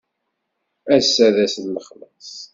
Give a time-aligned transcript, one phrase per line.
[0.95, 2.31] Ass-a d ass n lexlaṣ?